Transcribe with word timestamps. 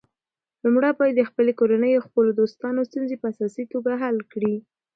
لومړی 0.63 0.91
باید 0.99 1.15
د 1.17 1.21
خپلې 1.29 1.51
کورنۍ 1.59 1.91
او 1.95 2.05
خپلو 2.07 2.29
دوستانو 2.39 2.87
ستونزې 2.89 3.15
په 3.19 3.27
اساسي 3.31 3.63
توګه 3.73 3.91
حل 4.01 4.17
کړې. 4.31 4.55